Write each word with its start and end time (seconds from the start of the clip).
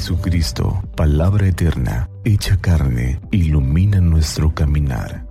Jesucristo, 0.00 0.82
palabra 0.96 1.46
eterna, 1.46 2.08
hecha 2.24 2.56
carne, 2.58 3.20
ilumina 3.30 4.00
nuestro 4.00 4.54
caminar. 4.54 5.26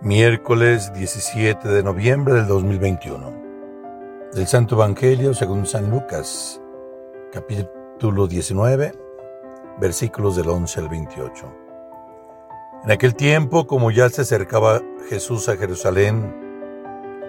Miércoles 0.00 0.90
17 0.94 1.68
de 1.68 1.82
noviembre 1.82 2.32
del 2.32 2.46
2021. 2.46 3.34
Del 4.32 4.46
Santo 4.46 4.76
Evangelio 4.76 5.34
según 5.34 5.66
San 5.66 5.90
Lucas, 5.90 6.62
capítulo 7.30 8.26
19, 8.26 8.90
versículos 9.78 10.34
del 10.36 10.48
11 10.48 10.80
al 10.80 10.88
28. 10.88 11.56
En 12.84 12.90
aquel 12.90 13.14
tiempo, 13.14 13.66
como 13.66 13.90
ya 13.90 14.08
se 14.08 14.22
acercaba 14.22 14.80
Jesús 15.10 15.50
a 15.50 15.58
Jerusalén, 15.58 16.41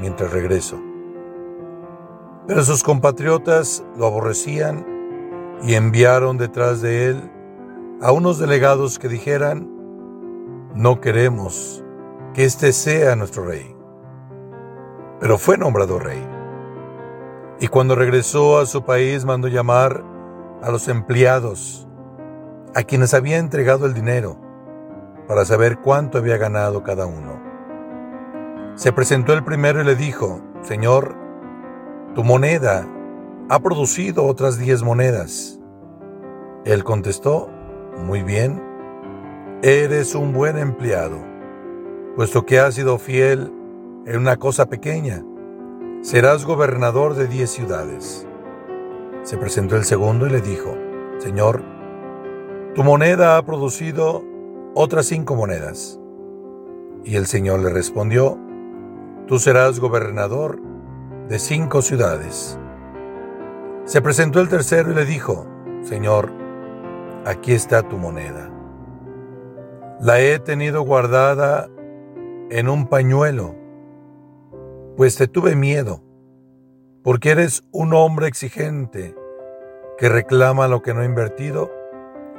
mientras 0.00 0.32
regreso. 0.32 0.80
Pero 2.46 2.62
sus 2.64 2.82
compatriotas 2.82 3.84
lo 3.96 4.06
aborrecían 4.06 4.86
y 5.62 5.74
enviaron 5.74 6.38
detrás 6.38 6.82
de 6.82 7.06
él 7.06 7.30
a 8.00 8.10
unos 8.10 8.38
delegados 8.38 8.98
que 8.98 9.08
dijeran, 9.08 9.70
no 10.74 11.00
queremos 11.00 11.84
que 12.34 12.44
este 12.44 12.72
sea 12.72 13.14
nuestro 13.14 13.44
rey. 13.44 13.76
Pero 15.20 15.38
fue 15.38 15.56
nombrado 15.56 15.98
rey. 15.98 16.26
Y 17.60 17.68
cuando 17.68 17.94
regresó 17.94 18.58
a 18.58 18.66
su 18.66 18.84
país 18.84 19.24
mandó 19.24 19.46
llamar 19.46 20.02
a 20.62 20.70
los 20.70 20.88
empleados 20.88 21.86
a 22.74 22.82
quienes 22.82 23.14
había 23.14 23.38
entregado 23.38 23.86
el 23.86 23.94
dinero 23.94 24.36
para 25.28 25.44
saber 25.44 25.78
cuánto 25.78 26.18
había 26.18 26.38
ganado 26.38 26.82
cada 26.82 27.06
uno. 27.06 27.31
Se 28.74 28.92
presentó 28.92 29.34
el 29.34 29.44
primero 29.44 29.82
y 29.82 29.84
le 29.84 29.96
dijo, 29.96 30.40
Señor, 30.62 31.14
tu 32.14 32.24
moneda 32.24 32.86
ha 33.50 33.60
producido 33.60 34.24
otras 34.24 34.58
diez 34.58 34.82
monedas. 34.82 35.60
Él 36.64 36.82
contestó, 36.82 37.50
Muy 37.98 38.22
bien, 38.22 38.62
eres 39.62 40.14
un 40.14 40.32
buen 40.32 40.56
empleado, 40.56 41.18
puesto 42.16 42.46
que 42.46 42.58
has 42.58 42.74
sido 42.74 42.98
fiel 42.98 43.52
en 44.06 44.16
una 44.16 44.36
cosa 44.36 44.66
pequeña, 44.66 45.22
serás 46.00 46.44
gobernador 46.46 47.14
de 47.14 47.28
diez 47.28 47.50
ciudades. 47.50 48.26
Se 49.22 49.36
presentó 49.36 49.76
el 49.76 49.84
segundo 49.84 50.26
y 50.26 50.30
le 50.30 50.40
dijo, 50.40 50.74
Señor, 51.18 51.62
tu 52.74 52.82
moneda 52.82 53.36
ha 53.36 53.44
producido 53.44 54.24
otras 54.74 55.06
cinco 55.06 55.36
monedas. 55.36 56.00
Y 57.04 57.16
el 57.16 57.26
Señor 57.26 57.60
le 57.60 57.70
respondió, 57.70 58.38
Tú 59.26 59.38
serás 59.38 59.78
gobernador 59.78 60.60
de 61.28 61.38
cinco 61.38 61.80
ciudades. 61.80 62.58
Se 63.84 64.02
presentó 64.02 64.40
el 64.40 64.48
tercero 64.48 64.92
y 64.92 64.94
le 64.94 65.04
dijo, 65.04 65.46
Señor, 65.82 66.30
aquí 67.24 67.52
está 67.52 67.82
tu 67.82 67.98
moneda. 67.98 68.50
La 70.00 70.20
he 70.20 70.38
tenido 70.40 70.82
guardada 70.82 71.68
en 72.50 72.68
un 72.68 72.86
pañuelo, 72.88 73.54
pues 74.96 75.16
te 75.16 75.28
tuve 75.28 75.54
miedo, 75.54 76.02
porque 77.02 77.30
eres 77.30 77.64
un 77.70 77.94
hombre 77.94 78.26
exigente 78.26 79.14
que 79.96 80.08
reclama 80.08 80.68
lo 80.68 80.82
que 80.82 80.94
no 80.94 81.00
ha 81.00 81.04
invertido 81.04 81.70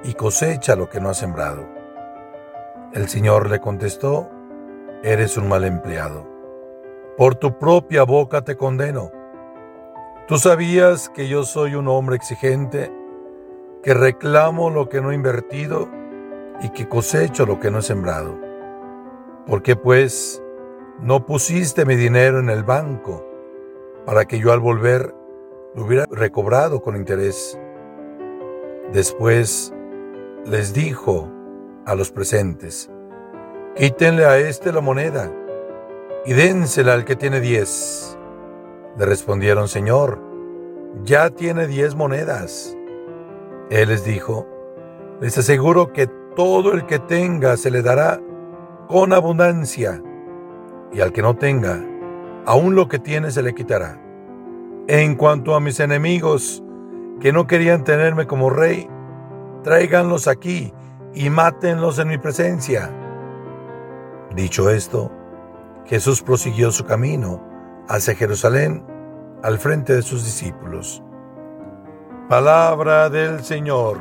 y 0.04 0.14
cosecha 0.16 0.76
lo 0.76 0.90
que 0.90 1.00
no 1.00 1.10
ha 1.10 1.14
sembrado. 1.14 1.66
El 2.94 3.08
Señor 3.08 3.50
le 3.50 3.60
contestó, 3.60 4.30
eres 5.02 5.38
un 5.38 5.48
mal 5.48 5.64
empleado. 5.64 6.33
Por 7.18 7.36
tu 7.36 7.60
propia 7.60 8.04
boca 8.04 8.44
te 8.44 8.58
condeno. 8.58 9.12
Tú 10.28 10.40
sabías 10.40 11.10
que 11.10 11.28
yo 11.28 11.44
soy 11.44 11.76
un 11.76 11.88
hombre 11.88 12.16
exigente, 12.16 12.92
que 13.84 13.94
reclamo 13.94 14.72
lo 14.72 14.90
que 14.90 15.00
no 15.00 15.12
he 15.12 15.16
invertido 15.16 15.90
y 16.62 16.70
que 16.70 16.90
cosecho 16.90 17.46
lo 17.46 17.60
que 17.60 17.70
no 17.70 17.80
he 17.80 17.82
sembrado. 17.84 18.36
¿Por 19.46 19.62
qué 19.62 19.76
pues 19.76 20.42
no 21.02 21.24
pusiste 21.28 21.86
mi 21.86 21.96
dinero 21.96 22.40
en 22.40 22.50
el 22.50 22.64
banco 22.64 23.24
para 24.08 24.26
que 24.26 24.40
yo 24.40 24.52
al 24.52 24.60
volver 24.60 25.14
lo 25.76 25.86
hubiera 25.86 26.08
recobrado 26.10 26.82
con 26.82 26.96
interés? 26.96 27.60
Después 28.92 29.72
les 30.46 30.74
dijo 30.74 31.30
a 31.86 31.94
los 31.94 32.12
presentes, 32.12 32.90
quítenle 33.76 34.26
a 34.26 34.40
éste 34.40 34.72
la 34.72 34.82
moneda 34.82 35.32
y 36.26 36.34
dénsela 36.34 36.94
al 36.94 37.06
que 37.06 37.16
tiene 37.16 37.40
diez. 37.40 38.18
Le 38.98 39.06
respondieron, 39.06 39.68
Señor, 39.68 40.20
ya 41.04 41.30
tiene 41.30 41.68
diez 41.68 41.96
monedas. 41.96 42.78
Él 43.70 43.90
les 43.90 44.06
dijo, 44.06 44.48
les 45.20 45.38
aseguro 45.38 45.92
que 45.92 46.08
todo 46.36 46.74
el 46.74 46.86
que 46.86 47.00
tenga 47.00 47.58
se 47.58 47.72
le 47.72 47.82
dará 47.82 48.20
con 48.88 49.14
abundancia, 49.14 50.02
y 50.92 51.02
al 51.02 51.12
que 51.12 51.22
no 51.22 51.36
tenga, 51.36 51.84
aún 52.46 52.76
lo 52.76 52.88
que 52.88 53.00
tiene 53.00 53.32
se 53.32 53.42
le 53.42 53.56
quitará. 53.56 54.00
En 54.88 55.16
cuanto 55.16 55.56
a 55.56 55.60
mis 55.60 55.80
enemigos, 55.80 56.64
que 57.20 57.32
no 57.32 57.48
querían 57.48 57.84
tenerme 57.84 58.28
como 58.28 58.50
rey, 58.50 58.88
tráiganlos 59.64 60.28
aquí 60.28 60.74
y 61.14 61.30
mátenlos 61.30 62.00
en 62.00 62.10
mi 62.10 62.18
presencia. 62.18 62.92
Dicho 64.36 64.70
esto, 64.70 65.12
Jesús 65.86 66.22
prosiguió 66.22 66.72
su 66.72 66.86
camino 66.86 67.42
hacia 67.88 68.16
Jerusalén 68.16 68.86
al 69.44 69.60
frente 69.60 69.94
de 69.94 70.02
sus 70.02 70.24
discípulos. 70.24 71.04
Palabra 72.30 73.10
del 73.10 73.44
Señor. 73.44 73.98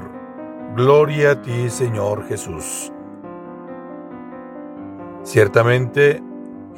Gloria 0.77 1.33
a 1.33 1.43
ti, 1.43 1.69
Señor 1.69 2.27
Jesús. 2.29 2.93
Ciertamente, 5.23 6.23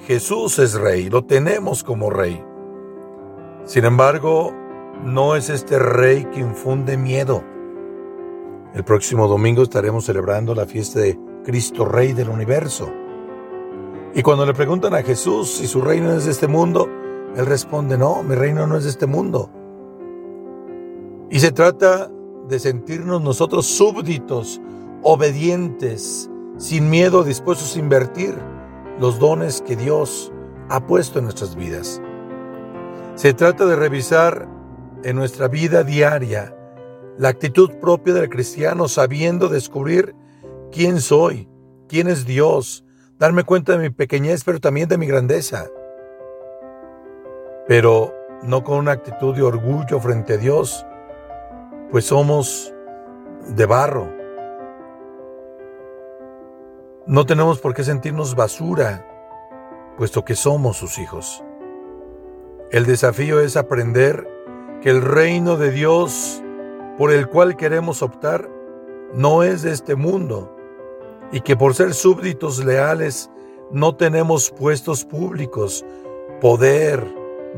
Jesús 0.06 0.58
es 0.58 0.74
rey, 0.74 1.08
lo 1.08 1.24
tenemos 1.24 1.84
como 1.84 2.10
rey. 2.10 2.44
Sin 3.64 3.84
embargo, 3.84 4.52
no 5.02 5.36
es 5.36 5.50
este 5.50 5.78
rey 5.78 6.24
que 6.26 6.40
infunde 6.40 6.96
miedo 6.96 7.44
el 8.74 8.82
próximo 8.82 9.28
domingo 9.28 9.62
estaremos 9.62 10.04
celebrando 10.04 10.52
la 10.52 10.66
fiesta 10.66 10.98
de 10.98 11.16
Cristo 11.44 11.84
Rey 11.84 12.12
del 12.12 12.28
Universo. 12.28 12.92
Y 14.14 14.22
cuando 14.22 14.46
le 14.46 14.54
preguntan 14.54 14.94
a 14.94 15.02
Jesús 15.02 15.50
si 15.50 15.66
su 15.66 15.80
reino 15.80 16.12
es 16.12 16.24
de 16.24 16.30
este 16.30 16.46
mundo, 16.46 16.88
Él 17.36 17.46
responde, 17.46 17.98
no, 17.98 18.22
mi 18.22 18.36
reino 18.36 18.64
no 18.66 18.76
es 18.76 18.84
de 18.84 18.90
este 18.90 19.06
mundo. 19.06 19.50
Y 21.30 21.40
se 21.40 21.50
trata 21.50 22.08
de 22.48 22.60
sentirnos 22.60 23.22
nosotros 23.22 23.66
súbditos, 23.66 24.60
obedientes, 25.02 26.30
sin 26.58 26.88
miedo, 26.90 27.24
dispuestos 27.24 27.74
a 27.74 27.78
invertir 27.80 28.36
los 29.00 29.18
dones 29.18 29.60
que 29.62 29.74
Dios 29.74 30.32
ha 30.68 30.86
puesto 30.86 31.18
en 31.18 31.24
nuestras 31.24 31.56
vidas. 31.56 32.00
Se 33.16 33.34
trata 33.34 33.66
de 33.66 33.74
revisar 33.74 34.48
en 35.02 35.16
nuestra 35.16 35.48
vida 35.48 35.82
diaria 35.82 36.56
la 37.18 37.30
actitud 37.30 37.70
propia 37.80 38.14
del 38.14 38.28
cristiano 38.28 38.86
sabiendo 38.86 39.48
descubrir 39.48 40.14
quién 40.70 41.00
soy, 41.00 41.48
quién 41.88 42.06
es 42.06 42.26
Dios, 42.26 42.84
darme 43.18 43.44
cuenta 43.44 43.72
de 43.72 43.78
mi 43.78 43.90
pequeñez, 43.90 44.44
pero 44.44 44.60
también 44.60 44.88
de 44.88 44.98
mi 44.98 45.06
grandeza. 45.06 45.66
Pero 47.66 48.14
no 48.42 48.62
con 48.64 48.78
una 48.78 48.92
actitud 48.92 49.34
de 49.34 49.42
orgullo 49.42 50.00
frente 50.00 50.34
a 50.34 50.36
Dios, 50.36 50.86
pues 51.90 52.06
somos 52.06 52.74
de 53.48 53.66
barro. 53.66 54.08
No 57.06 57.26
tenemos 57.26 57.60
por 57.60 57.74
qué 57.74 57.84
sentirnos 57.84 58.34
basura, 58.34 59.06
puesto 59.96 60.24
que 60.24 60.34
somos 60.34 60.76
sus 60.76 60.98
hijos. 60.98 61.44
El 62.70 62.86
desafío 62.86 63.40
es 63.40 63.56
aprender 63.56 64.28
que 64.82 64.90
el 64.90 65.02
reino 65.02 65.56
de 65.56 65.70
Dios 65.70 66.42
por 66.98 67.12
el 67.12 67.28
cual 67.28 67.56
queremos 67.56 68.02
optar 68.02 68.48
no 69.12 69.42
es 69.42 69.62
de 69.62 69.72
este 69.72 69.94
mundo 69.94 70.53
y 71.32 71.40
que 71.40 71.56
por 71.56 71.74
ser 71.74 71.94
súbditos 71.94 72.64
leales 72.64 73.30
no 73.70 73.96
tenemos 73.96 74.50
puestos 74.50 75.04
públicos, 75.04 75.84
poder, 76.40 77.04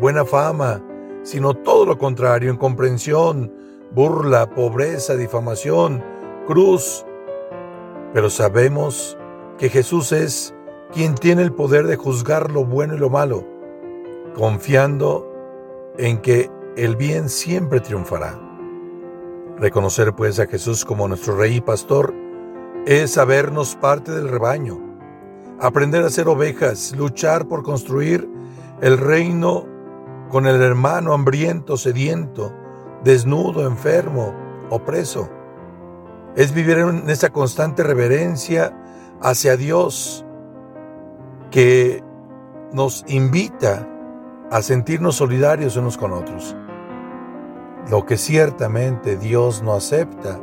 buena 0.01 0.25
fama, 0.25 0.83
sino 1.23 1.55
todo 1.55 1.85
lo 1.85 1.99
contrario, 1.99 2.53
incomprensión, 2.53 3.53
burla, 3.93 4.49
pobreza, 4.51 5.17
difamación, 5.17 6.03
cruz. 6.47 7.05
Pero 8.15 8.31
sabemos 8.31 9.19
que 9.59 9.69
Jesús 9.69 10.13
es 10.13 10.55
quien 10.93 11.15
tiene 11.15 11.43
el 11.43 11.53
poder 11.53 11.87
de 11.87 11.97
juzgar 11.97 12.51
lo 12.51 12.65
bueno 12.65 12.95
y 12.95 12.99
lo 12.99 13.11
malo, 13.11 13.45
confiando 14.35 15.31
en 15.99 16.19
que 16.19 16.51
el 16.77 16.97
bien 16.97 17.29
siempre 17.29 17.81
triunfará. 17.81 18.41
Reconocer 19.59 20.15
pues 20.15 20.39
a 20.39 20.47
Jesús 20.47 20.85
como 20.85 21.09
nuestro 21.09 21.37
Rey 21.37 21.57
y 21.57 21.61
Pastor 21.61 22.15
es 22.87 23.15
sabernos 23.15 23.75
parte 23.75 24.13
del 24.13 24.29
rebaño, 24.29 24.79
aprender 25.61 26.05
a 26.05 26.11
ser 26.11 26.29
ovejas, 26.29 26.95
luchar 26.97 27.49
por 27.49 27.65
construir 27.65 28.31
el 28.81 28.97
reino 28.97 29.67
con 30.31 30.47
el 30.47 30.63
hermano 30.63 31.13
hambriento, 31.13 31.77
sediento, 31.77 32.55
desnudo, 33.03 33.67
enfermo, 33.67 34.33
opreso. 34.71 35.29
Es 36.37 36.55
vivir 36.55 36.79
en 36.79 37.11
esa 37.11 37.31
constante 37.31 37.83
reverencia 37.83 38.73
hacia 39.21 39.57
Dios 39.57 40.25
que 41.51 42.05
nos 42.73 43.05
invita 43.09 43.89
a 44.53 44.63
sentirnos 44.63 45.17
solidarios 45.17 45.77
unos 45.77 45.99
con 45.99 46.13
otros. 46.13 46.55
Lo 47.91 48.07
que 48.07 48.17
ciertamente 48.17 49.17
Dios 49.17 49.63
no 49.63 49.75
acepta 49.75 50.41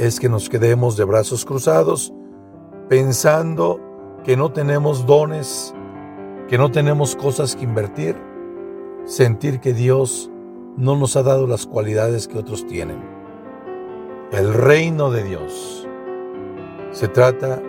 es 0.00 0.18
que 0.18 0.30
nos 0.30 0.48
quedemos 0.48 0.96
de 0.96 1.04
brazos 1.04 1.44
cruzados 1.44 2.14
pensando 2.88 3.78
que 4.24 4.34
no 4.34 4.50
tenemos 4.50 5.04
dones, 5.04 5.74
que 6.48 6.56
no 6.56 6.70
tenemos 6.70 7.14
cosas 7.14 7.54
que 7.54 7.64
invertir, 7.64 8.16
sentir 9.04 9.60
que 9.60 9.74
Dios 9.74 10.30
no 10.78 10.96
nos 10.96 11.16
ha 11.16 11.22
dado 11.22 11.46
las 11.46 11.66
cualidades 11.66 12.28
que 12.28 12.38
otros 12.38 12.66
tienen. 12.66 12.98
El 14.32 14.54
reino 14.54 15.10
de 15.10 15.22
Dios 15.22 15.86
se 16.92 17.06
trata 17.08 17.60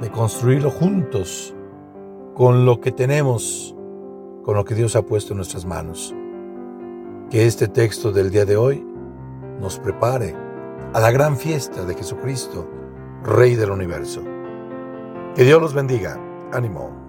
de 0.00 0.10
construirlo 0.10 0.70
juntos 0.70 1.54
con 2.34 2.64
lo 2.64 2.80
que 2.80 2.90
tenemos, 2.90 3.76
con 4.44 4.54
lo 4.54 4.64
que 4.64 4.74
Dios 4.74 4.96
ha 4.96 5.02
puesto 5.02 5.34
en 5.34 5.36
nuestras 5.36 5.66
manos 5.66 6.14
que 7.28 7.46
este 7.46 7.68
texto 7.68 8.12
del 8.12 8.30
día 8.30 8.46
de 8.46 8.56
hoy 8.56 8.84
nos 9.60 9.78
prepare 9.78 10.49
a 10.92 10.98
la 10.98 11.12
gran 11.12 11.36
fiesta 11.36 11.84
de 11.84 11.94
Jesucristo, 11.94 12.68
Rey 13.22 13.54
del 13.54 13.70
universo. 13.70 14.22
Que 15.36 15.44
Dios 15.44 15.60
los 15.60 15.72
bendiga. 15.72 16.18
Ánimo. 16.52 16.99